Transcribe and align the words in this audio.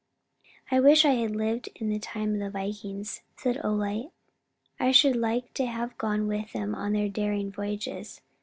"I 0.71 0.79
wish 0.79 1.05
I 1.05 1.11
had 1.11 1.35
lived 1.35 1.69
in 1.75 1.89
the 1.89 1.99
time 1.99 2.33
of 2.33 2.39
the 2.39 2.49
Vikings," 2.49 3.21
said 3.37 3.63
Ole. 3.63 4.11
"I 4.79 4.89
should 4.91 5.15
like 5.15 5.53
to 5.53 5.67
have 5.67 5.95
gone 5.99 6.27
with 6.27 6.53
them 6.53 6.73
on 6.73 6.93
their 6.93 7.07
daring 7.07 7.51
voyages. 7.51 8.19